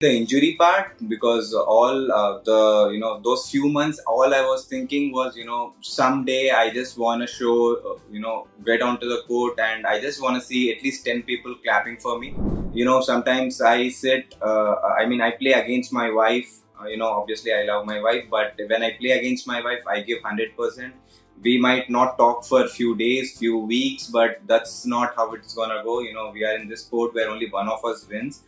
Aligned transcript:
the 0.00 0.10
injury 0.10 0.56
part 0.58 0.92
because 1.08 1.52
all 1.52 2.10
uh, 2.10 2.38
the 2.44 2.90
you 2.90 2.98
know 2.98 3.20
those 3.22 3.50
few 3.50 3.68
months 3.68 3.98
all 4.06 4.32
i 4.34 4.40
was 4.40 4.64
thinking 4.64 5.12
was 5.12 5.36
you 5.36 5.44
know 5.44 5.74
someday 5.82 6.50
i 6.50 6.70
just 6.70 6.96
want 6.96 7.20
to 7.20 7.26
show 7.26 7.56
uh, 7.74 7.98
you 8.10 8.18
know 8.18 8.46
get 8.64 8.80
onto 8.80 9.06
the 9.06 9.20
court 9.28 9.60
and 9.60 9.86
i 9.86 10.00
just 10.00 10.22
want 10.22 10.34
to 10.34 10.40
see 10.40 10.72
at 10.74 10.82
least 10.82 11.04
10 11.04 11.22
people 11.24 11.54
clapping 11.62 11.98
for 11.98 12.18
me. 12.18 12.34
You 12.72 12.86
know 12.86 13.02
sometimes 13.02 13.60
i 13.60 13.90
sit 13.90 14.34
uh, 14.40 14.74
i 14.98 15.04
mean 15.04 15.20
i 15.20 15.32
play 15.32 15.52
against 15.52 15.92
my 15.92 16.10
wife 16.10 16.50
uh, 16.80 16.86
you 16.86 16.96
know 16.96 17.08
obviously 17.08 17.52
i 17.52 17.64
love 17.64 17.84
my 17.84 18.00
wife 18.00 18.24
but 18.30 18.58
when 18.68 18.82
i 18.82 18.92
play 18.92 19.10
against 19.10 19.46
my 19.46 19.60
wife 19.60 19.86
i 19.86 20.00
give 20.00 20.22
100% 20.22 20.92
we 21.42 21.58
might 21.58 21.90
not 21.90 22.16
talk 22.16 22.44
for 22.46 22.64
a 22.64 22.68
few 22.68 22.96
days 22.96 23.36
few 23.38 23.58
weeks 23.58 24.06
but 24.06 24.40
that's 24.46 24.86
not 24.86 25.14
how 25.16 25.32
it's 25.34 25.54
gonna 25.54 25.82
go. 25.82 26.00
You 26.00 26.12
know 26.14 26.30
we 26.30 26.44
are 26.44 26.56
in 26.56 26.68
this 26.68 26.82
sport 26.82 27.14
where 27.14 27.30
only 27.30 27.50
one 27.50 27.68
of 27.68 27.84
us 27.84 28.06
wins 28.08 28.42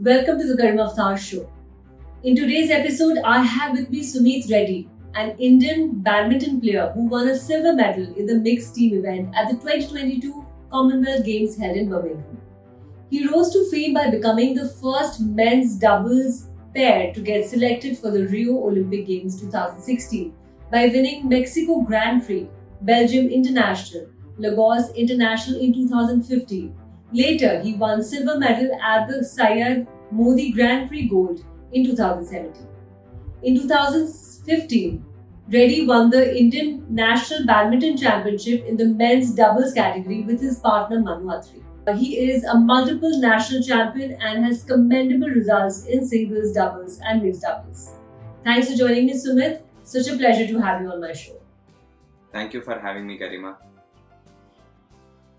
Welcome 0.00 0.38
to 0.38 0.46
the 0.46 0.62
Garima 0.62 0.88
Avtar 0.88 1.18
show. 1.18 1.50
In 2.22 2.36
today's 2.36 2.70
episode, 2.70 3.18
I 3.24 3.42
have 3.42 3.72
with 3.72 3.90
me 3.90 4.02
Sumeeth 4.02 4.48
Reddy, 4.48 4.88
an 5.16 5.30
Indian 5.40 6.00
badminton 6.02 6.60
player 6.60 6.92
who 6.94 7.06
won 7.06 7.26
a 7.26 7.36
silver 7.36 7.72
medal 7.72 8.14
in 8.14 8.24
the 8.26 8.36
mixed 8.36 8.76
team 8.76 8.96
event 8.96 9.34
at 9.34 9.48
the 9.48 9.54
2022 9.54 10.46
Commonwealth 10.70 11.24
Games 11.24 11.58
held 11.58 11.76
in 11.76 11.88
Birmingham. 11.90 12.40
He 13.10 13.26
rose 13.26 13.50
to 13.50 13.68
fame 13.72 13.92
by 13.92 14.08
becoming 14.08 14.54
the 14.54 14.68
first 14.68 15.18
men's 15.20 15.74
doubles 15.74 16.46
pair 16.76 17.12
to 17.12 17.20
get 17.20 17.50
selected 17.50 17.98
for 17.98 18.12
the 18.12 18.28
Rio 18.28 18.56
Olympic 18.68 19.04
Games 19.08 19.40
2016 19.40 20.32
by 20.70 20.86
winning 20.86 21.28
Mexico 21.28 21.80
Grand 21.80 22.24
Prix, 22.24 22.48
Belgium 22.82 23.26
International, 23.26 24.06
Lagos 24.36 24.92
International 24.92 25.58
in 25.58 25.74
2015 25.74 26.72
Later, 27.12 27.60
he 27.60 27.74
won 27.74 28.02
silver 28.02 28.38
medal 28.38 28.70
at 28.82 29.08
the 29.08 29.24
Syed 29.24 29.86
Modi 30.10 30.52
Grand 30.52 30.88
Prix 30.88 31.08
Gold 31.08 31.44
in 31.72 31.84
2017. 31.84 32.66
In 33.42 33.54
2015, 33.60 35.04
Reddy 35.50 35.86
won 35.86 36.10
the 36.10 36.36
Indian 36.38 36.84
National 36.90 37.46
Badminton 37.46 37.96
Championship 37.96 38.64
in 38.66 38.76
the 38.76 38.84
men's 38.86 39.34
doubles 39.34 39.72
category 39.72 40.22
with 40.22 40.40
his 40.40 40.58
partner 40.58 41.00
Manu 41.00 41.26
Attri. 41.26 41.62
Uh, 41.86 41.94
he 41.94 42.18
is 42.18 42.44
a 42.44 42.58
multiple 42.58 43.18
national 43.18 43.62
champion 43.62 44.12
and 44.20 44.44
has 44.44 44.62
commendable 44.64 45.28
results 45.28 45.86
in 45.86 46.06
singles, 46.06 46.52
doubles, 46.52 47.00
and 47.02 47.22
mixed 47.22 47.40
doubles. 47.42 47.92
Thanks 48.44 48.70
for 48.70 48.76
joining 48.76 49.06
me, 49.06 49.14
Sumeeth. 49.14 49.62
Such 49.82 50.08
a 50.08 50.16
pleasure 50.16 50.46
to 50.46 50.58
have 50.60 50.82
you 50.82 50.90
on 50.90 51.00
my 51.00 51.12
show. 51.12 51.36
thank 52.32 52.52
you 52.54 52.60
for 52.64 52.74
having 52.78 53.06
me 53.06 53.14
garima 53.20 53.50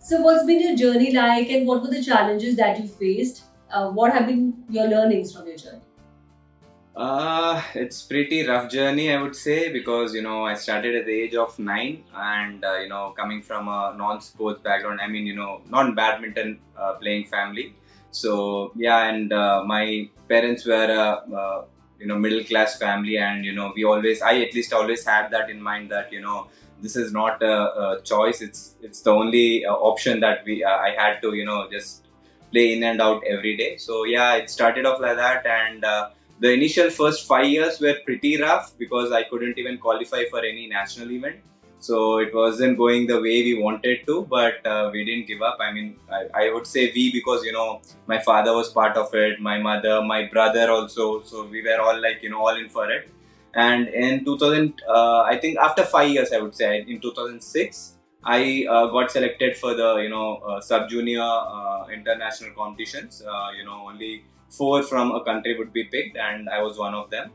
So, 0.02 0.22
what's 0.22 0.46
been 0.46 0.62
your 0.62 0.76
journey 0.76 1.12
like, 1.12 1.50
and 1.50 1.68
what 1.68 1.82
were 1.82 1.90
the 1.90 2.02
challenges 2.02 2.56
that 2.56 2.80
you 2.80 2.88
faced? 2.88 3.44
Uh, 3.70 3.90
what 3.90 4.14
have 4.14 4.28
been 4.28 4.64
your 4.70 4.88
learnings 4.88 5.34
from 5.34 5.46
your 5.46 5.58
journey? 5.58 5.82
Uh, 6.96 7.62
it's 7.76 8.02
pretty 8.04 8.48
rough 8.48 8.72
journey, 8.72 9.14
I 9.14 9.22
would 9.22 9.36
say, 9.36 9.72
because 9.72 10.14
you 10.14 10.22
know 10.22 10.46
I 10.46 10.54
started 10.54 10.96
at 10.96 11.06
the 11.06 11.12
age 11.12 11.36
of 11.36 11.60
nine, 11.60 12.04
and 12.16 12.64
uh, 12.64 12.78
you 12.78 12.88
know 12.88 13.14
coming 13.18 13.42
from 13.42 13.68
a 13.68 13.94
non-sports 13.98 14.62
background, 14.62 15.02
I 15.02 15.08
mean 15.08 15.26
you 15.26 15.36
know 15.36 15.62
non-badminton 15.70 16.60
uh, 16.78 16.94
playing 16.94 17.26
family. 17.28 17.76
So 18.12 18.72
yeah, 18.76 19.10
and 19.10 19.34
uh, 19.34 19.64
my 19.66 20.10
parents 20.30 20.66
were 20.66 20.90
a 21.04 21.66
you 22.00 22.08
know 22.08 22.18
middle 22.18 22.44
class 22.46 22.78
family, 22.78 23.18
and 23.18 23.44
you 23.44 23.54
know 23.54 23.74
we 23.76 23.84
always, 23.84 24.22
I 24.22 24.40
at 24.40 24.54
least 24.54 24.72
always 24.72 25.06
had 25.06 25.30
that 25.32 25.50
in 25.50 25.62
mind 25.62 25.92
that 25.92 26.12
you 26.12 26.22
know 26.22 26.48
this 26.82 26.96
is 26.96 27.12
not 27.12 27.42
a, 27.42 27.56
a 27.86 28.02
choice; 28.04 28.42
it's 28.42 28.76
it's 28.82 29.02
the 29.02 29.12
only 29.12 29.66
uh, 29.66 29.74
option 29.74 30.20
that 30.22 30.44
we 30.46 30.64
uh, 30.64 30.70
I 30.70 30.96
had 30.98 31.22
to 31.22 31.34
you 31.34 31.46
know 31.46 31.68
just 31.72 32.08
play 32.52 32.74
in 32.74 32.84
and 32.84 33.02
out 33.02 33.24
every 33.26 33.56
day. 33.58 33.78
So 33.78 34.06
yeah, 34.06 34.36
it 34.36 34.50
started 34.50 34.86
off 34.86 35.00
like 35.00 35.18
that, 35.18 35.46
and 35.46 35.84
uh, 35.84 36.10
the 36.40 36.54
initial 36.54 36.90
first 36.90 37.28
five 37.28 37.48
years 37.48 37.80
were 37.80 37.96
pretty 38.06 38.42
rough 38.42 38.74
because 38.78 39.12
I 39.12 39.24
couldn't 39.24 39.58
even 39.58 39.78
qualify 39.78 40.24
for 40.30 40.40
any 40.40 40.68
national 40.68 41.12
event. 41.12 41.38
So 41.82 42.18
it 42.18 42.34
wasn't 42.34 42.78
going 42.78 43.08
the 43.08 43.22
way 43.22 43.42
we 43.44 43.62
wanted 43.62 44.06
to, 44.06 44.24
but 44.30 44.66
uh, 44.66 44.90
we 44.92 45.06
didn't 45.06 45.28
give 45.28 45.42
up. 45.42 45.58
I 45.62 45.72
mean, 45.72 45.96
I, 46.12 46.26
I 46.34 46.54
would 46.54 46.68
say 46.68 46.92
we 46.94 47.12
because 47.12 47.44
you 47.44 47.54
know 47.54 47.82
my 48.08 48.20
father 48.20 48.54
was 48.54 48.70
part 48.70 48.98
of 48.98 49.14
it, 49.16 49.40
my 49.40 49.58
mother, 49.60 50.02
my 50.02 50.26
brother 50.26 50.70
also. 50.70 51.22
So 51.24 51.46
we 51.46 51.62
were 51.64 51.80
all 51.80 52.02
like 52.02 52.22
you 52.22 52.30
know 52.30 52.46
all 52.46 52.58
in 52.58 52.70
for 52.70 52.92
it. 52.92 53.10
And 53.56 53.88
in 53.88 54.26
2000, 54.26 54.82
uh, 54.88 55.22
I 55.22 55.38
think 55.38 55.58
after 55.58 55.84
five 55.84 56.10
years, 56.10 56.32
I 56.32 56.40
would 56.40 56.56
say 56.56 56.86
in 56.88 57.00
2006, 57.00 57.96
I 58.24 58.66
uh, 58.70 58.88
got 58.88 59.12
selected 59.12 59.58
for 59.58 59.74
the 59.74 59.96
you 59.98 60.10
know 60.10 60.38
uh, 60.38 60.60
sub 60.60 60.90
junior 60.90 61.22
uh, 61.22 61.88
international 61.88 62.52
competitions. 62.54 63.24
Uh, 63.26 63.52
you 63.58 63.66
know 63.66 63.88
only 63.88 64.26
four 64.50 64.84
from 64.84 65.12
a 65.12 65.24
country 65.24 65.58
would 65.58 65.72
be 65.72 65.86
picked, 65.86 66.18
and 66.18 66.50
I 66.50 66.62
was 66.62 66.78
one 66.78 66.94
of 66.94 67.10
them. 67.10 67.32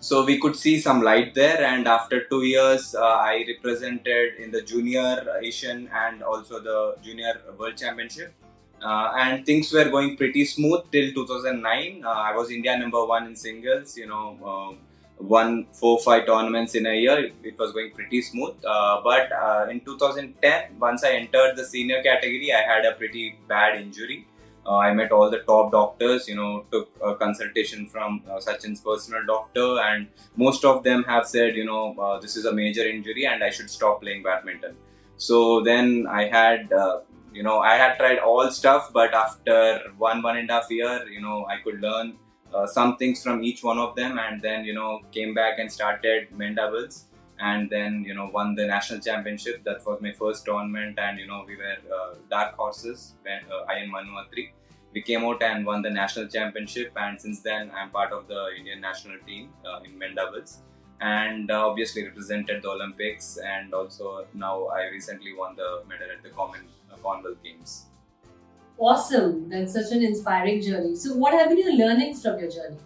So 0.00 0.24
we 0.24 0.40
could 0.40 0.56
see 0.56 0.80
some 0.80 1.02
light 1.02 1.34
there, 1.34 1.62
and 1.62 1.86
after 1.86 2.24
two 2.24 2.42
years, 2.44 2.94
uh, 2.94 3.04
I 3.04 3.44
represented 3.46 4.34
in 4.38 4.50
the 4.50 4.62
junior 4.62 5.38
Asian 5.40 5.88
and 5.94 6.22
also 6.22 6.60
the 6.60 6.96
junior 7.02 7.34
World 7.58 7.76
Championship. 7.76 8.34
Uh, 8.82 9.12
and 9.16 9.46
things 9.46 9.72
were 9.72 9.88
going 9.88 10.16
pretty 10.16 10.44
smooth 10.44 10.82
till 10.92 11.12
2009. 11.12 12.02
Uh, 12.04 12.08
I 12.08 12.36
was 12.36 12.50
India 12.50 12.76
number 12.76 13.04
one 13.04 13.26
in 13.26 13.36
singles. 13.36 13.96
You 13.96 14.06
know, 14.06 14.38
um, 14.44 14.78
won 15.18 15.66
four 15.72 15.98
five 16.00 16.26
tournaments 16.26 16.74
in 16.74 16.86
a 16.86 16.94
year. 16.94 17.30
It 17.42 17.58
was 17.58 17.72
going 17.72 17.92
pretty 17.92 18.22
smooth. 18.22 18.54
Uh, 18.64 19.00
but 19.02 19.32
uh, 19.32 19.66
in 19.70 19.80
2010, 19.80 20.78
once 20.78 21.04
I 21.04 21.12
entered 21.12 21.56
the 21.56 21.64
senior 21.64 22.02
category, 22.02 22.52
I 22.52 22.62
had 22.62 22.84
a 22.84 22.92
pretty 22.92 23.38
bad 23.48 23.80
injury. 23.80 24.26
Uh, 24.66 24.78
I 24.78 24.92
met 24.92 25.12
all 25.12 25.30
the 25.30 25.38
top 25.38 25.70
doctors, 25.70 26.26
you 26.26 26.34
know, 26.34 26.64
took 26.72 26.90
a 27.02 27.14
consultation 27.14 27.86
from 27.86 28.22
uh, 28.28 28.40
Sachin's 28.40 28.80
personal 28.80 29.24
doctor, 29.24 29.78
and 29.80 30.08
most 30.36 30.64
of 30.64 30.82
them 30.82 31.04
have 31.04 31.26
said, 31.26 31.54
you 31.54 31.64
know, 31.64 31.96
uh, 32.00 32.18
this 32.18 32.36
is 32.36 32.46
a 32.46 32.52
major 32.52 32.82
injury 32.82 33.26
and 33.26 33.44
I 33.44 33.50
should 33.50 33.70
stop 33.70 34.02
playing 34.02 34.24
badminton. 34.24 34.74
So 35.18 35.62
then 35.62 36.06
I 36.10 36.26
had, 36.26 36.72
uh, 36.72 37.00
you 37.32 37.44
know, 37.44 37.60
I 37.60 37.76
had 37.76 37.96
tried 37.96 38.18
all 38.18 38.50
stuff, 38.50 38.90
but 38.92 39.14
after 39.14 39.82
one, 39.98 40.20
one 40.20 40.36
and 40.36 40.50
a 40.50 40.54
half 40.54 40.66
year, 40.68 41.06
you 41.08 41.20
know, 41.20 41.46
I 41.46 41.62
could 41.62 41.80
learn 41.80 42.16
uh, 42.54 42.66
some 42.66 42.96
things 42.96 43.22
from 43.22 43.42
each 43.42 43.62
one 43.62 43.78
of 43.78 43.94
them, 43.96 44.18
and 44.18 44.40
then, 44.40 44.64
you 44.64 44.74
know, 44.74 45.00
came 45.12 45.34
back 45.34 45.58
and 45.58 45.70
started 45.70 46.30
men 46.32 46.54
doubles 46.54 47.06
and 47.38 47.68
then 47.68 48.02
you 48.06 48.14
know 48.14 48.30
won 48.32 48.54
the 48.54 48.66
national 48.66 49.00
championship. 49.00 49.62
That 49.64 49.84
was 49.86 50.00
my 50.00 50.12
first 50.12 50.44
tournament 50.44 50.98
and 50.98 51.18
you 51.18 51.26
know 51.26 51.44
we 51.46 51.56
were 51.56 51.76
uh, 51.94 52.14
dark 52.30 52.56
horses 52.56 53.14
when 53.22 53.40
uh, 53.52 53.70
i 53.70 53.74
and 53.78 53.90
manu 53.90 54.12
attri 54.22 54.44
we 54.94 55.02
came 55.02 55.24
out 55.24 55.42
and 55.42 55.66
won 55.66 55.82
the 55.82 55.90
national 55.90 56.26
championship 56.36 56.92
and 57.04 57.20
since 57.20 57.40
then 57.48 57.70
i'm 57.78 57.90
part 57.90 58.12
of 58.18 58.22
the 58.28 58.42
indian 58.58 58.80
national 58.80 59.18
team 59.26 59.50
uh, 59.68 59.80
in 59.84 59.98
men 59.98 60.14
doubles 60.14 60.62
and 61.00 61.50
uh, 61.50 61.66
obviously 61.68 62.04
represented 62.08 62.62
the 62.62 62.70
olympics 62.76 63.26
and 63.54 63.74
also 63.74 64.26
now 64.46 64.54
i 64.78 64.84
recently 64.96 65.34
won 65.40 65.54
the 65.62 65.70
medal 65.90 66.14
at 66.16 66.22
the 66.22 66.32
common 66.40 66.62
uh, 66.90 66.96
commonwealth 67.02 67.42
games 67.48 67.86
Awesome. 68.78 69.48
That's 69.48 69.72
such 69.72 69.90
an 69.92 70.02
inspiring 70.02 70.60
journey. 70.60 70.94
So, 70.94 71.14
what 71.14 71.32
have 71.32 71.48
been 71.48 71.58
your 71.58 71.74
learnings 71.74 72.22
from 72.22 72.38
your 72.38 72.50
journey? 72.50 72.78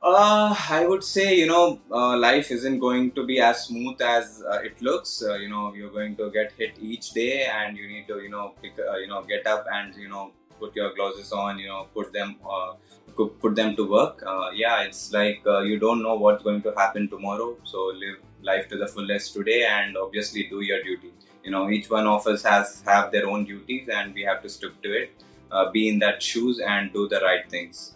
Uh, 0.00 0.54
I 0.70 0.86
would 0.86 1.02
say 1.02 1.34
you 1.34 1.46
know 1.46 1.80
uh, 1.90 2.16
life 2.16 2.52
isn't 2.52 2.78
going 2.78 3.10
to 3.12 3.26
be 3.26 3.40
as 3.40 3.64
smooth 3.64 4.00
as 4.00 4.42
uh, 4.48 4.60
it 4.62 4.80
looks. 4.80 5.22
Uh, 5.22 5.34
you 5.34 5.48
know 5.48 5.74
you're 5.74 5.90
going 5.90 6.14
to 6.16 6.30
get 6.30 6.52
hit 6.52 6.76
each 6.80 7.10
day, 7.10 7.46
and 7.46 7.76
you 7.76 7.88
need 7.88 8.06
to 8.06 8.20
you 8.20 8.30
know 8.30 8.54
pick, 8.62 8.78
uh, 8.78 8.96
you 8.96 9.08
know 9.08 9.22
get 9.24 9.46
up 9.46 9.66
and 9.72 9.94
you 9.96 10.08
know 10.08 10.30
put 10.60 10.74
your 10.76 10.94
glasses 10.94 11.32
on. 11.32 11.58
You 11.58 11.66
know 11.66 11.88
put 11.92 12.12
them 12.12 12.36
uh, 12.48 12.74
put 13.16 13.56
them 13.56 13.74
to 13.74 13.90
work. 13.90 14.22
Uh, 14.24 14.50
yeah, 14.54 14.82
it's 14.82 15.12
like 15.12 15.42
you 15.44 15.78
don't 15.80 16.00
know 16.00 16.14
what's 16.14 16.44
going 16.44 16.62
to 16.62 16.72
happen 16.76 17.08
tomorrow. 17.08 17.56
So 17.64 17.86
live 17.86 18.18
life 18.40 18.68
to 18.68 18.78
the 18.78 18.86
fullest 18.86 19.34
today, 19.34 19.66
and 19.66 19.96
obviously 19.96 20.44
do 20.48 20.60
your 20.60 20.80
duty. 20.82 21.12
You 21.48 21.52
know 21.52 21.70
each 21.70 21.88
one 21.88 22.06
of 22.06 22.26
us 22.26 22.42
has 22.42 22.82
have 22.86 23.10
their 23.10 23.26
own 23.26 23.46
duties, 23.50 23.88
and 23.98 24.12
we 24.12 24.24
have 24.30 24.42
to 24.42 24.50
stick 24.54 24.74
to 24.86 24.90
it. 25.02 25.24
Uh, 25.50 25.70
be 25.70 25.88
in 25.88 25.98
that 26.00 26.22
shoes 26.22 26.58
and 26.72 26.92
do 26.92 27.08
the 27.08 27.20
right 27.20 27.48
things. 27.54 27.94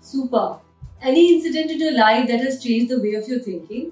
Super. 0.00 0.60
Any 1.02 1.24
incident 1.34 1.72
in 1.72 1.80
your 1.80 1.94
life 1.96 2.28
that 2.28 2.40
has 2.40 2.62
changed 2.62 2.92
the 2.92 3.00
way 3.00 3.14
of 3.14 3.26
your 3.26 3.40
thinking? 3.40 3.90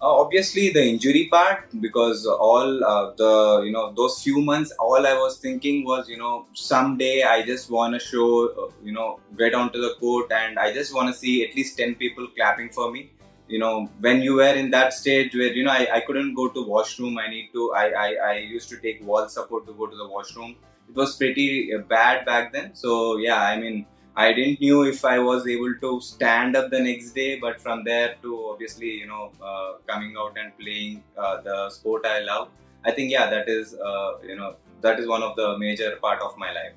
Uh, 0.00 0.12
obviously 0.20 0.68
the 0.76 0.84
injury 0.92 1.24
part 1.32 1.66
because 1.80 2.26
all 2.26 2.84
uh, 2.84 3.12
the 3.16 3.62
you 3.64 3.72
know 3.72 3.92
those 3.98 4.20
few 4.22 4.40
months 4.46 4.72
all 4.86 5.06
i 5.10 5.12
was 5.18 5.36
thinking 5.44 5.84
was 5.90 6.08
you 6.12 6.16
know 6.22 6.44
someday 6.62 7.22
i 7.22 7.36
just 7.50 7.70
want 7.70 7.94
to 7.94 8.00
show 8.00 8.30
uh, 8.62 8.66
you 8.82 8.94
know 8.96 9.20
get 9.38 9.54
onto 9.54 9.80
the 9.84 9.92
court 10.00 10.32
and 10.38 10.58
i 10.58 10.72
just 10.78 10.92
want 10.92 11.12
to 11.12 11.14
see 11.20 11.34
at 11.44 11.54
least 11.54 11.78
10 11.78 11.94
people 12.02 12.26
clapping 12.34 12.68
for 12.78 12.90
me 12.90 13.12
you 13.48 13.58
know 13.58 13.88
when 14.00 14.22
you 14.22 14.34
were 14.34 14.54
in 14.62 14.70
that 14.70 14.92
stage 14.92 15.34
where 15.34 15.52
you 15.52 15.64
know 15.64 15.72
i, 15.72 15.86
I 15.96 16.00
couldn't 16.00 16.34
go 16.34 16.48
to 16.48 16.66
washroom 16.66 17.18
i 17.18 17.28
need 17.28 17.50
to 17.52 17.72
I, 17.74 17.86
I 18.04 18.08
i 18.30 18.34
used 18.38 18.68
to 18.70 18.76
take 18.78 19.04
wall 19.04 19.28
support 19.28 19.66
to 19.66 19.72
go 19.72 19.86
to 19.86 19.96
the 19.96 20.08
washroom 20.08 20.56
it 20.88 20.94
was 20.94 21.16
pretty 21.16 21.74
uh, 21.74 21.78
bad 21.78 22.24
back 22.24 22.52
then 22.52 22.74
so 22.74 23.16
yeah 23.16 23.42
i 23.42 23.58
mean 23.58 23.86
I 24.14 24.34
didn't 24.34 24.60
knew 24.60 24.82
if 24.84 25.04
I 25.06 25.18
was 25.18 25.46
able 25.46 25.74
to 25.80 26.00
stand 26.02 26.54
up 26.54 26.70
the 26.70 26.80
next 26.80 27.12
day, 27.12 27.38
but 27.40 27.60
from 27.60 27.82
there 27.82 28.16
to 28.20 28.46
obviously, 28.50 28.90
you 28.90 29.06
know, 29.06 29.32
uh, 29.42 29.78
coming 29.86 30.14
out 30.18 30.36
and 30.36 30.56
playing 30.58 31.02
uh, 31.16 31.40
the 31.40 31.70
sport 31.70 32.04
I 32.04 32.20
love, 32.20 32.50
I 32.84 32.90
think 32.90 33.10
yeah, 33.10 33.30
that 33.30 33.48
is 33.48 33.74
uh, 33.74 34.18
you 34.22 34.36
know 34.36 34.56
that 34.82 35.00
is 35.00 35.06
one 35.06 35.22
of 35.22 35.34
the 35.36 35.56
major 35.56 35.96
part 36.02 36.20
of 36.20 36.36
my 36.36 36.52
life. 36.52 36.74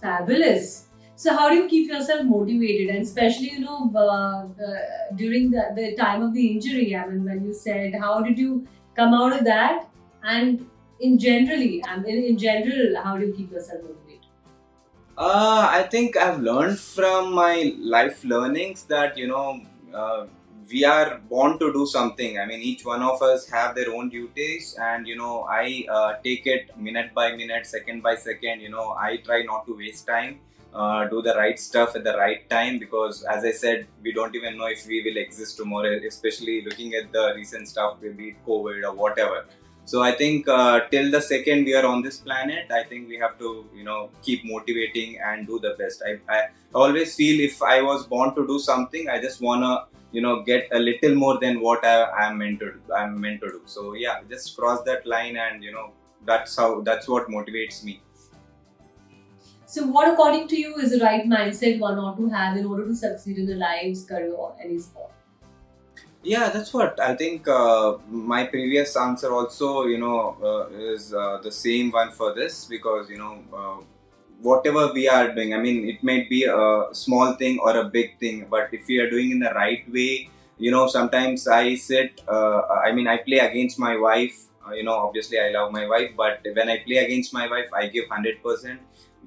Fabulous. 0.00 0.88
So 1.14 1.36
how 1.36 1.48
do 1.50 1.56
you 1.56 1.68
keep 1.68 1.88
yourself 1.88 2.24
motivated, 2.24 2.94
and 2.94 3.02
especially 3.02 3.50
you 3.50 3.60
know 3.60 3.92
uh, 3.94 4.46
during 5.14 5.50
the, 5.50 5.70
the 5.76 5.94
time 5.96 6.22
of 6.22 6.34
the 6.34 6.46
injury? 6.52 6.96
I 6.96 7.06
mean, 7.06 7.24
when 7.24 7.44
you 7.44 7.54
said, 7.54 7.94
how 7.94 8.20
did 8.22 8.38
you 8.38 8.66
come 8.96 9.14
out 9.14 9.32
of 9.32 9.44
that? 9.44 9.88
And 10.24 10.66
in 11.00 11.18
generally, 11.18 11.84
I 11.84 11.98
mean, 11.98 12.24
in 12.24 12.38
general, 12.38 13.02
how 13.02 13.16
do 13.16 13.26
you 13.26 13.34
keep 13.34 13.52
yourself 13.52 13.82
motivated? 13.82 14.26
Uh, 15.16 15.68
I 15.70 15.82
think 15.90 16.16
I've 16.16 16.40
learned 16.40 16.78
from 16.78 17.32
my 17.34 17.74
life 17.78 18.24
learnings 18.24 18.84
that 18.84 19.16
you 19.16 19.28
know 19.28 19.60
uh, 19.94 20.26
we 20.70 20.84
are 20.84 21.20
born 21.28 21.58
to 21.58 21.72
do 21.72 21.86
something. 21.86 22.38
I 22.38 22.46
mean, 22.46 22.60
each 22.60 22.84
one 22.84 23.02
of 23.02 23.20
us 23.22 23.48
have 23.50 23.74
their 23.74 23.92
own 23.94 24.08
duties, 24.08 24.76
and 24.80 25.06
you 25.06 25.16
know, 25.16 25.42
I 25.42 25.84
uh, 25.90 26.14
take 26.24 26.46
it 26.46 26.76
minute 26.78 27.12
by 27.14 27.32
minute, 27.32 27.66
second 27.66 28.02
by 28.02 28.14
second. 28.16 28.60
You 28.60 28.70
know, 28.70 28.96
I 28.98 29.18
try 29.18 29.42
not 29.42 29.66
to 29.66 29.76
waste 29.76 30.06
time. 30.06 30.40
Uh, 30.74 31.06
do 31.08 31.20
the 31.20 31.34
right 31.34 31.58
stuff 31.60 31.94
at 31.96 32.02
the 32.04 32.16
right 32.16 32.48
time 32.48 32.78
because 32.78 33.16
as 33.24 33.44
i 33.48 33.50
said 33.62 33.86
we 34.04 34.10
don't 34.18 34.34
even 34.38 34.56
know 34.56 34.68
if 34.74 34.86
we 34.86 35.02
will 35.06 35.18
exist 35.22 35.58
tomorrow 35.58 35.90
especially 36.10 36.54
looking 36.68 36.94
at 37.00 37.12
the 37.16 37.24
recent 37.36 37.68
stuff 37.72 38.00
be 38.00 38.34
covid 38.46 38.82
or 38.90 38.94
whatever 38.94 39.44
so 39.84 40.02
I 40.02 40.12
think 40.12 40.48
uh, 40.48 40.80
till 40.90 41.10
the 41.10 41.20
second 41.20 41.64
we 41.64 41.74
are 41.74 41.84
on 41.84 42.02
this 42.02 42.18
planet, 42.18 42.70
I 42.70 42.84
think 42.84 43.08
we 43.08 43.16
have 43.18 43.38
to 43.38 43.66
you 43.74 43.84
know 43.84 44.10
keep 44.22 44.44
motivating 44.44 45.18
and 45.18 45.46
do 45.46 45.58
the 45.58 45.74
best. 45.78 46.02
I, 46.06 46.20
I 46.32 46.48
always 46.74 47.14
feel 47.14 47.40
if 47.40 47.62
I 47.62 47.82
was 47.82 48.06
born 48.06 48.34
to 48.36 48.46
do 48.46 48.58
something, 48.58 49.08
I 49.08 49.20
just 49.20 49.40
wanna 49.40 49.86
you 50.12 50.20
know 50.20 50.42
get 50.42 50.68
a 50.72 50.78
little 50.78 51.14
more 51.14 51.38
than 51.40 51.60
what 51.60 51.84
I 51.84 52.26
am 52.28 52.38
meant 52.38 52.60
to 52.60 52.72
I'm 52.96 53.20
meant 53.20 53.40
to 53.40 53.48
do. 53.48 53.62
So 53.64 53.94
yeah, 53.94 54.20
just 54.28 54.56
cross 54.56 54.82
that 54.82 55.04
line 55.06 55.36
and 55.36 55.62
you 55.64 55.72
know 55.72 55.90
that's 56.24 56.56
how 56.56 56.80
that's 56.82 57.08
what 57.08 57.28
motivates 57.28 57.82
me. 57.82 58.00
So, 59.72 59.86
what 59.86 60.12
according 60.12 60.48
to 60.48 60.56
you 60.60 60.76
is 60.76 60.90
the 60.90 60.98
right 61.02 61.24
mindset 61.26 61.78
one 61.78 61.98
ought 61.98 62.18
to 62.18 62.28
have 62.28 62.58
in 62.58 62.66
order 62.66 62.84
to 62.86 62.94
succeed 62.94 63.38
in 63.38 63.46
the 63.46 63.54
lives, 63.54 64.04
career, 64.04 64.34
or 64.34 64.54
any 64.62 64.78
sport? 64.78 65.10
yeah 66.24 66.50
that's 66.54 66.72
what 66.72 67.00
i 67.00 67.14
think 67.20 67.48
uh, 67.48 67.94
my 68.32 68.44
previous 68.46 68.96
answer 68.96 69.30
also 69.38 69.86
you 69.92 69.98
know 70.02 70.36
uh, 70.50 70.92
is 70.92 71.12
uh, 71.12 71.38
the 71.46 71.50
same 71.50 71.90
one 71.90 72.12
for 72.18 72.32
this 72.34 72.66
because 72.66 73.10
you 73.10 73.18
know 73.18 73.32
uh, 73.60 73.78
whatever 74.48 74.84
we 74.98 75.08
are 75.08 75.34
doing 75.38 75.52
i 75.54 75.58
mean 75.64 75.88
it 75.92 76.04
might 76.10 76.28
be 76.28 76.44
a 76.44 76.86
small 76.92 77.32
thing 77.40 77.58
or 77.58 77.76
a 77.78 77.84
big 77.96 78.16
thing 78.20 78.46
but 78.48 78.68
if 78.78 78.86
we 78.86 79.00
are 79.00 79.10
doing 79.10 79.32
in 79.32 79.40
the 79.40 79.52
right 79.62 79.82
way 79.96 80.28
you 80.58 80.70
know 80.70 80.86
sometimes 80.86 81.48
i 81.48 81.74
sit 81.74 82.22
uh, 82.28 82.60
i 82.86 82.92
mean 82.92 83.08
i 83.08 83.16
play 83.16 83.40
against 83.48 83.80
my 83.86 83.96
wife 83.96 84.38
uh, 84.64 84.72
you 84.78 84.84
know 84.84 84.98
obviously 85.06 85.40
i 85.40 85.48
love 85.58 85.72
my 85.72 85.88
wife 85.94 86.12
but 86.24 86.46
when 86.60 86.68
i 86.68 86.78
play 86.86 86.98
against 87.06 87.34
my 87.40 87.48
wife 87.48 87.74
i 87.74 87.88
give 87.88 88.04
100% 88.08 88.78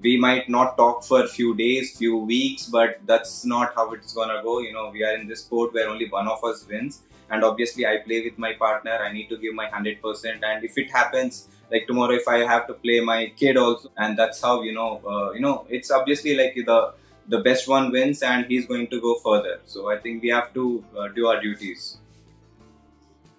we 0.02 0.18
might 0.18 0.50
not 0.50 0.78
talk 0.78 1.04
for 1.04 1.24
a 1.24 1.28
few 1.28 1.56
days, 1.56 1.98
few 1.98 2.18
weeks, 2.18 2.66
but 2.66 3.00
that's 3.06 3.46
not 3.46 3.74
how 3.76 3.92
it's 3.94 4.14
gonna 4.14 4.42
go. 4.44 4.60
You 4.60 4.74
know, 4.74 4.90
we 4.92 5.04
are 5.04 5.16
in 5.16 5.28
this 5.28 5.42
sport 5.42 5.74
where 5.74 5.90
only 5.90 6.10
one 6.10 6.28
of 6.28 6.44
us 6.44 6.66
wins, 6.68 7.02
and 7.30 7.44
obviously, 7.44 7.86
I 7.86 7.98
play 7.98 8.24
with 8.24 8.38
my 8.38 8.54
partner. 8.54 8.92
I 8.92 9.12
need 9.12 9.30
to 9.30 9.38
give 9.38 9.54
my 9.54 9.68
hundred 9.68 10.02
percent, 10.02 10.44
and 10.44 10.64
if 10.64 10.78
it 10.78 10.92
happens, 10.92 11.48
like 11.72 11.88
tomorrow, 11.88 12.14
if 12.14 12.28
I 12.28 12.40
have 12.40 12.68
to 12.68 12.74
play 12.74 13.00
my 13.00 13.34
kid 13.36 13.58
also, 13.58 13.92
and 13.98 14.18
that's 14.18 14.42
how 14.42 14.62
you 14.62 14.74
know, 14.74 15.02
uh, 15.08 15.32
you 15.32 15.40
know, 15.40 15.66
it's 15.70 15.92
obviously 15.92 16.36
like 16.36 16.56
the 16.56 16.94
the 17.28 17.40
best 17.40 17.68
one 17.68 17.92
wins, 17.92 18.22
and 18.22 18.46
he's 18.46 18.66
going 18.68 18.88
to 18.88 19.02
go 19.02 19.16
further. 19.24 19.60
So 19.66 19.90
I 19.90 19.98
think 19.98 20.22
we 20.22 20.30
have 20.30 20.54
to 20.54 20.84
uh, 20.98 21.08
do 21.10 21.28
our 21.28 21.42
duties. 21.42 21.98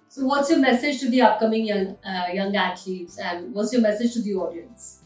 So, 0.09 0.25
what's 0.25 0.49
your 0.49 0.59
message 0.59 0.99
to 1.01 1.09
the 1.09 1.21
upcoming 1.21 1.65
young 1.65 1.95
uh, 2.03 2.27
young 2.33 2.55
athletes, 2.55 3.17
and 3.19 3.53
what's 3.53 3.71
your 3.71 3.81
message 3.81 4.13
to 4.13 4.21
the 4.21 4.35
audience? 4.35 4.96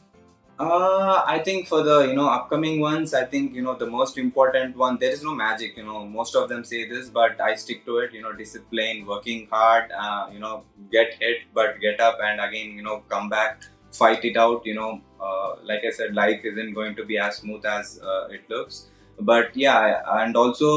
Uh, 0.63 1.23
I 1.25 1.39
think 1.39 1.67
for 1.67 1.81
the 1.81 2.01
you 2.07 2.13
know 2.13 2.27
upcoming 2.29 2.79
ones, 2.81 3.13
I 3.15 3.23
think 3.25 3.55
you 3.55 3.63
know 3.63 3.73
the 3.75 3.87
most 3.87 4.17
important 4.17 4.75
one. 4.77 4.97
There 4.99 5.09
is 5.17 5.23
no 5.23 5.33
magic. 5.33 5.77
You 5.77 5.85
know, 5.85 6.05
most 6.05 6.35
of 6.35 6.49
them 6.49 6.63
say 6.63 6.81
this, 6.87 7.09
but 7.09 7.41
I 7.41 7.55
stick 7.55 7.85
to 7.85 7.97
it. 7.99 8.13
You 8.13 8.21
know, 8.21 8.33
discipline, 8.33 9.05
working 9.07 9.47
hard. 9.51 9.91
Uh, 9.91 10.27
you 10.31 10.39
know, 10.39 10.63
get 10.91 11.15
hit 11.19 11.39
but 11.53 11.79
get 11.79 11.99
up, 11.99 12.19
and 12.29 12.39
again, 12.47 12.75
you 12.75 12.83
know, 12.83 12.97
come 13.15 13.29
back, 13.29 13.63
fight 13.91 14.23
it 14.31 14.37
out. 14.37 14.65
You 14.65 14.75
know, 14.75 15.01
uh, 15.19 15.55
like 15.63 15.81
I 15.87 15.91
said, 15.91 16.13
life 16.13 16.45
isn't 16.53 16.73
going 16.73 16.95
to 16.97 17.05
be 17.05 17.17
as 17.17 17.37
smooth 17.37 17.65
as 17.65 17.99
uh, 18.03 18.27
it 18.29 18.49
looks 18.49 18.87
but 19.29 19.55
yeah 19.55 20.01
and 20.21 20.35
also 20.35 20.69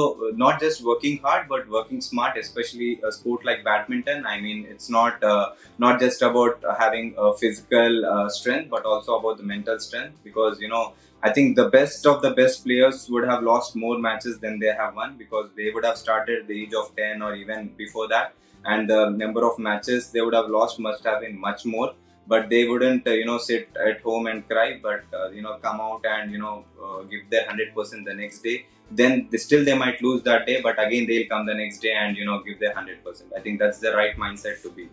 not 0.43 0.61
just 0.61 0.82
working 0.85 1.19
hard 1.19 1.49
but 1.49 1.69
working 1.69 2.00
smart 2.00 2.37
especially 2.37 3.00
a 3.06 3.11
sport 3.12 3.44
like 3.44 3.64
badminton. 3.64 4.26
I 4.26 4.41
mean 4.41 4.67
it's 4.69 4.91
not 4.91 5.23
uh, 5.23 5.50
not 5.79 6.00
just 6.00 6.23
about 6.23 6.62
having 6.79 7.14
a 7.17 7.32
physical 7.35 8.05
uh, 8.06 8.29
strength 8.29 8.70
but 8.70 8.85
also 8.85 9.19
about 9.19 9.38
the 9.38 9.44
mental 9.44 9.79
strength. 9.79 10.19
Because 10.23 10.61
you 10.61 10.69
know 10.69 10.93
i 11.23 11.31
think 11.32 11.56
the 11.56 11.69
best 11.70 12.06
of 12.06 12.20
the 12.23 12.31
best 12.32 12.64
players 12.64 13.08
would 13.08 13.26
have 13.26 13.43
lost 13.43 13.75
more 13.76 13.99
matches 13.99 14.38
than 14.41 14.58
they 14.58 14.73
have 14.82 14.94
won 14.94 15.17
because 15.17 15.49
they 15.56 15.70
would 15.70 15.85
have 15.85 15.97
started 15.97 16.40
at 16.43 16.47
the 16.49 16.62
age 16.62 16.75
of 16.75 16.94
10 16.97 17.23
or 17.23 17.35
even 17.35 17.69
before 17.76 18.08
that. 18.08 18.35
And 18.67 18.88
the 18.88 19.11
number 19.11 19.44
of 19.47 19.58
matches 19.58 20.11
they 20.11 20.20
would 20.23 20.35
have 20.35 20.49
lost 20.49 20.79
must 20.79 21.05
have 21.05 21.20
been 21.20 21.38
much 21.38 21.64
more 21.67 21.93
but 22.26 22.49
they 22.49 22.67
wouldn't 22.67 23.06
uh, 23.06 23.11
you 23.11 23.25
know 23.25 23.38
sit 23.38 23.69
at 23.88 24.00
home 24.00 24.26
and 24.26 24.49
cry 24.49 24.81
but 24.82 25.05
uh, 25.12 25.29
you 25.31 25.43
know 25.43 25.59
come 25.62 25.81
out 25.81 26.05
and 26.05 26.31
you 26.32 26.38
know 26.38 26.65
uh, 26.82 27.03
give 27.03 27.29
their 27.31 27.44
100% 27.44 28.05
the 28.05 28.15
next 28.15 28.43
day. 28.43 28.67
Then 28.91 29.29
they, 29.31 29.38
still 29.38 29.65
they 29.65 29.76
might 29.76 30.03
lose 30.03 30.23
that 30.23 30.47
day 30.47 30.61
but 30.62 30.82
again 30.85 31.06
they'll 31.06 31.29
come 31.29 31.47
the 31.47 31.55
next 31.55 31.79
day 31.79 31.93
and 31.93 32.17
you 32.17 32.25
know 32.25 32.43
give 32.43 32.61
their 32.61 32.75
100% 32.75 33.23
i 33.37 33.41
think 33.41 33.59
that's 33.59 33.79
the 33.79 33.93
right 33.93 34.17
mindset 34.17 34.61
to 34.62 34.71
be. 34.71 34.88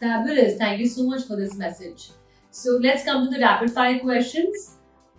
Fabulous. 0.00 0.56
Thank 0.56 0.80
you 0.80 0.88
so 0.88 1.04
much 1.04 1.24
for 1.26 1.36
this 1.36 1.54
message. 1.56 2.10
So 2.50 2.78
let's 2.82 3.04
come 3.04 3.26
to 3.26 3.30
the 3.30 3.40
rapid 3.40 3.70
fire 3.70 3.98
questions. 3.98 4.76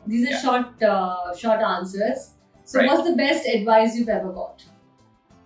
These 0.07 0.27
are 0.27 0.31
yeah. 0.31 0.41
short 0.41 0.83
uh, 0.83 1.35
short 1.35 1.61
answers. 1.61 2.31
So 2.65 2.79
right. 2.79 2.87
what's 2.87 3.07
the 3.07 3.15
best 3.15 3.47
advice 3.47 3.95
you've 3.95 4.09
ever 4.09 4.31
got 4.31 4.63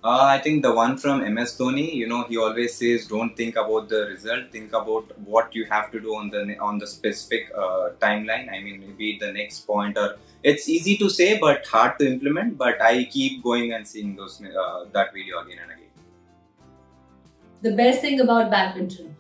uh, 0.06 0.24
I 0.24 0.38
think 0.38 0.62
the 0.62 0.72
one 0.72 0.98
from 0.98 1.22
MS 1.34 1.58
Dhoni, 1.58 1.92
you 1.92 2.08
know, 2.08 2.26
he 2.30 2.38
always 2.38 2.76
says, 2.82 3.08
"Don't 3.08 3.36
think 3.36 3.56
about 3.62 3.90
the 3.94 4.02
result. 4.10 4.52
Think 4.56 4.74
about 4.80 5.14
what 5.30 5.56
you 5.60 5.64
have 5.72 5.88
to 5.94 6.00
do 6.00 6.16
on 6.18 6.30
the 6.34 6.42
on 6.68 6.78
the 6.84 6.90
specific 6.92 7.48
uh, 7.64 7.86
timeline. 8.04 8.52
I 8.56 8.60
mean, 8.66 8.84
maybe 8.84 9.18
the 9.24 9.32
next 9.38 9.66
point, 9.72 9.98
or 9.98 10.10
it's 10.52 10.70
easy 10.70 10.96
to 10.98 11.10
say 11.16 11.30
but 11.46 11.66
hard 11.76 11.98
to 12.02 12.08
implement. 12.12 12.56
But 12.60 12.84
I 12.90 13.06
keep 13.16 13.42
going 13.48 13.74
and 13.78 13.88
seeing 13.94 14.16
those 14.16 14.36
uh, 14.44 14.86
that 14.98 15.12
video 15.16 15.40
again 15.40 15.64
and 15.64 15.72
again. 15.78 15.94
The 17.64 17.74
best 17.82 18.02
thing 18.02 18.20
about 18.20 18.52
badminton? 18.52 19.16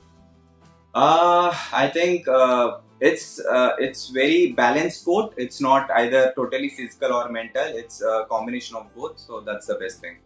Uh, 0.94 1.50
I 1.74 1.88
think 1.88 2.28
uh, 2.28 2.78
it's 3.00 3.40
uh, 3.40 3.72
it's 3.80 4.10
very 4.10 4.52
balanced 4.62 5.02
sport. 5.02 5.34
It's 5.48 5.60
not 5.70 5.90
either 6.04 6.32
totally 6.36 6.70
physical 6.70 7.18
or 7.22 7.26
mental. 7.40 7.76
It's 7.84 8.04
a 8.04 8.28
combination 8.30 8.76
of 8.84 8.96
both. 8.96 9.18
So 9.18 9.42
that's 9.42 9.74
the 9.74 9.80
best 9.86 10.00
thing. 10.00 10.18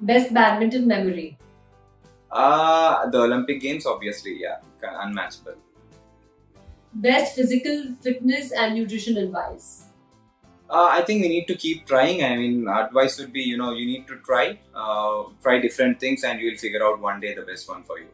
Best 0.00 0.32
badminton 0.32 0.86
memory? 0.86 1.38
Uh, 2.30 3.08
the 3.08 3.18
Olympic 3.18 3.60
Games, 3.60 3.86
obviously, 3.86 4.38
yeah, 4.40 4.58
unmatchable. 4.82 5.54
Best 6.92 7.34
physical 7.34 7.94
fitness 8.02 8.52
and 8.52 8.74
nutrition 8.74 9.16
advice? 9.16 9.84
Uh, 10.68 10.88
I 10.90 11.02
think 11.02 11.22
we 11.22 11.28
need 11.28 11.46
to 11.46 11.54
keep 11.54 11.86
trying. 11.86 12.24
I 12.24 12.36
mean, 12.36 12.66
advice 12.68 13.18
would 13.18 13.32
be, 13.32 13.42
you 13.42 13.56
know, 13.56 13.72
you 13.72 13.86
need 13.86 14.06
to 14.08 14.16
try, 14.16 14.58
uh, 14.74 15.24
try 15.42 15.60
different 15.60 16.00
things, 16.00 16.24
and 16.24 16.40
you'll 16.40 16.58
figure 16.58 16.84
out 16.84 17.00
one 17.00 17.20
day 17.20 17.34
the 17.34 17.42
best 17.42 17.68
one 17.68 17.84
for 17.84 17.98
you. 17.98 18.08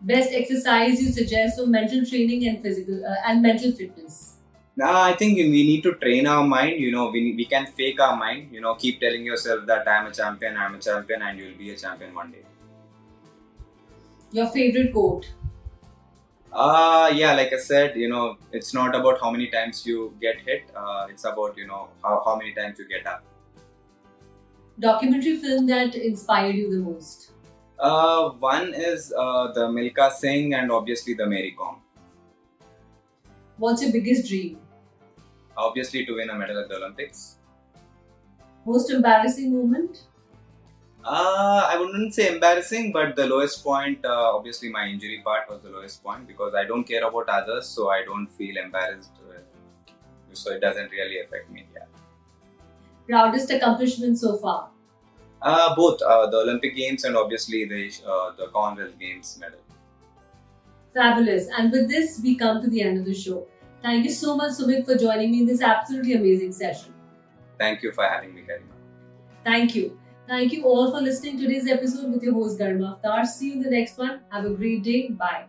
Best 0.00 0.30
exercise 0.32 1.00
you 1.00 1.12
suggest 1.12 1.58
for 1.58 1.66
mental 1.66 2.04
training 2.04 2.48
and 2.48 2.62
physical 2.62 3.04
uh, 3.06 3.16
and 3.26 3.42
mental 3.42 3.70
fitness? 3.70 4.39
Nah, 4.80 5.02
I 5.04 5.14
think 5.14 5.36
we 5.36 5.62
need 5.70 5.82
to 5.82 5.92
train 6.02 6.26
our 6.26 6.42
mind. 6.42 6.80
You 6.80 6.90
know, 6.90 7.10
we, 7.10 7.34
we 7.36 7.44
can 7.44 7.66
fake 7.66 8.00
our 8.00 8.16
mind. 8.16 8.48
You 8.50 8.62
know, 8.62 8.76
keep 8.76 8.98
telling 8.98 9.26
yourself 9.26 9.66
that 9.66 9.86
I'm 9.86 10.06
a 10.06 10.10
champion, 10.10 10.56
I'm 10.56 10.76
a 10.76 10.78
champion, 10.78 11.20
and 11.20 11.38
you'll 11.38 11.58
be 11.58 11.70
a 11.72 11.76
champion 11.76 12.14
one 12.14 12.30
day. 12.32 12.44
Your 14.32 14.46
favorite 14.46 14.90
quote? 14.94 15.28
Uh, 16.50 17.12
yeah, 17.14 17.34
like 17.34 17.52
I 17.52 17.58
said, 17.58 17.94
you 17.94 18.08
know, 18.08 18.38
it's 18.52 18.72
not 18.72 18.94
about 18.94 19.20
how 19.20 19.30
many 19.30 19.48
times 19.48 19.84
you 19.84 20.14
get 20.18 20.40
hit. 20.46 20.70
Uh, 20.74 21.08
it's 21.10 21.24
about, 21.24 21.58
you 21.58 21.66
know, 21.66 21.88
how, 22.02 22.22
how 22.24 22.36
many 22.36 22.54
times 22.54 22.78
you 22.78 22.88
get 22.88 23.06
up. 23.06 23.22
Documentary 24.78 25.36
film 25.36 25.66
that 25.66 25.94
inspired 25.94 26.54
you 26.54 26.70
the 26.70 26.78
most? 26.78 27.32
Uh, 27.78 28.30
one 28.30 28.72
is 28.72 29.12
uh, 29.12 29.52
the 29.52 29.68
Milkha 29.68 30.10
Singh 30.10 30.54
and 30.54 30.72
obviously 30.72 31.12
the 31.12 31.26
Mary 31.26 31.54
Kom. 31.58 31.76
What's 33.58 33.82
your 33.82 33.92
biggest 33.92 34.26
dream? 34.26 34.58
Obviously, 35.68 36.04
to 36.06 36.14
win 36.14 36.30
a 36.30 36.34
medal 36.34 36.58
at 36.60 36.68
the 36.68 36.76
Olympics. 36.76 37.36
Most 38.66 38.90
embarrassing 38.90 39.52
moment? 39.52 40.04
Uh, 41.02 41.66
I 41.72 41.78
wouldn't 41.78 42.14
say 42.14 42.32
embarrassing, 42.34 42.92
but 42.92 43.16
the 43.16 43.26
lowest 43.26 43.64
point, 43.64 44.04
uh, 44.04 44.36
obviously, 44.36 44.68
my 44.70 44.86
injury 44.86 45.22
part 45.24 45.48
was 45.48 45.62
the 45.62 45.70
lowest 45.70 46.04
point 46.04 46.26
because 46.26 46.54
I 46.54 46.64
don't 46.64 46.84
care 46.84 47.04
about 47.08 47.28
others, 47.28 47.66
so 47.66 47.88
I 47.88 48.04
don't 48.04 48.26
feel 48.26 48.58
embarrassed 48.58 49.12
so 50.32 50.52
it 50.52 50.60
doesn't 50.60 50.90
really 50.90 51.20
affect 51.20 51.50
me. 51.50 51.66
Yeah. 51.74 51.84
Proudest 53.08 53.50
accomplishment 53.50 54.18
so 54.18 54.36
far? 54.36 54.70
Uh, 55.42 55.74
both 55.74 56.00
uh, 56.02 56.28
the 56.28 56.36
Olympic 56.38 56.76
Games 56.76 57.04
and 57.04 57.16
obviously 57.16 57.64
the 57.64 57.90
uh, 58.06 58.32
the 58.36 58.48
Commonwealth 58.48 58.98
Games 58.98 59.38
medal. 59.40 59.58
Fabulous. 60.94 61.48
And 61.56 61.72
with 61.72 61.88
this, 61.88 62.20
we 62.22 62.34
come 62.36 62.60
to 62.60 62.68
the 62.68 62.82
end 62.82 62.98
of 62.98 63.04
the 63.04 63.14
show. 63.14 63.46
Thank 63.82 64.04
you 64.04 64.10
so 64.10 64.36
much, 64.36 64.52
Sumeeth, 64.52 64.84
for 64.84 64.96
joining 64.96 65.30
me 65.30 65.40
in 65.40 65.46
this 65.46 65.62
absolutely 65.62 66.14
amazing 66.14 66.52
session. 66.52 66.92
Thank 67.58 67.82
you 67.82 67.92
for 67.92 68.04
having 68.04 68.34
me, 68.34 68.42
Garima. 68.42 68.76
Thank 69.44 69.74
you. 69.74 69.98
Thank 70.28 70.52
you 70.52 70.64
all 70.64 70.90
for 70.90 71.00
listening 71.00 71.38
to 71.38 71.46
today's 71.46 71.66
episode 71.68 72.12
with 72.12 72.22
your 72.22 72.34
host 72.34 72.58
Garima 72.58 73.00
Avtar. 73.00 73.26
See 73.26 73.48
you 73.48 73.52
in 73.54 73.62
the 73.62 73.70
next 73.70 73.98
one. 73.98 74.20
Have 74.30 74.44
a 74.44 74.50
great 74.50 74.82
day. 74.82 75.08
Bye. 75.10 75.46